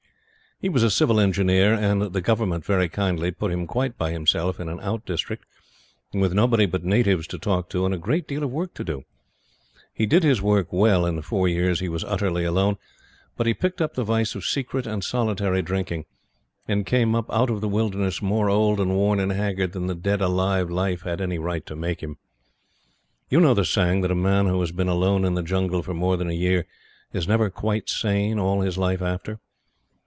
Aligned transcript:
He 0.63 0.69
was 0.69 0.83
a 0.83 0.91
Civil 0.91 1.19
Engineer, 1.19 1.73
and 1.73 2.13
the 2.13 2.21
Government, 2.21 2.63
very 2.63 2.87
kindly, 2.87 3.31
put 3.31 3.51
him 3.51 3.65
quite 3.65 3.97
by 3.97 4.11
himself 4.11 4.59
in 4.59 4.69
an 4.69 4.79
out 4.81 5.07
district, 5.07 5.43
with 6.13 6.33
nobody 6.35 6.67
but 6.67 6.83
natives 6.83 7.25
to 7.29 7.39
talk 7.39 7.67
to 7.69 7.83
and 7.83 7.95
a 7.95 7.97
great 7.97 8.27
deal 8.27 8.43
of 8.43 8.51
work 8.51 8.75
to 8.75 8.83
do. 8.83 9.03
He 9.91 10.05
did 10.05 10.21
his 10.23 10.39
work 10.39 10.67
well 10.71 11.03
in 11.07 11.15
the 11.15 11.23
four 11.23 11.47
years 11.47 11.79
he 11.79 11.89
was 11.89 12.03
utterly 12.03 12.43
alone; 12.43 12.77
but 13.35 13.47
he 13.47 13.55
picked 13.55 13.81
up 13.81 13.95
the 13.95 14.03
vice 14.03 14.35
of 14.35 14.45
secret 14.45 14.85
and 14.85 15.03
solitary 15.03 15.63
drinking, 15.63 16.05
and 16.67 16.85
came 16.85 17.15
up 17.15 17.25
out 17.33 17.49
of 17.49 17.59
the 17.59 17.67
wilderness 17.67 18.21
more 18.21 18.47
old 18.47 18.79
and 18.79 18.95
worn 18.95 19.19
and 19.19 19.31
haggard 19.31 19.71
than 19.71 19.87
the 19.87 19.95
dead 19.95 20.21
alive 20.21 20.69
life 20.69 21.01
had 21.01 21.21
any 21.21 21.39
right 21.39 21.65
to 21.65 21.75
make 21.75 22.01
him. 22.03 22.17
You 23.31 23.41
know 23.41 23.55
the 23.55 23.65
saying 23.65 24.01
that 24.01 24.11
a 24.11 24.25
man 24.29 24.45
who 24.45 24.59
has 24.59 24.71
been 24.71 24.87
alone 24.89 25.25
in 25.25 25.33
the 25.33 25.41
jungle 25.41 25.81
for 25.81 25.95
more 25.95 26.17
than 26.17 26.29
a 26.29 26.33
year 26.33 26.67
is 27.13 27.27
never 27.27 27.49
quite 27.49 27.89
sane 27.89 28.37
all 28.37 28.61
his 28.61 28.77
life 28.77 29.01
after. 29.01 29.39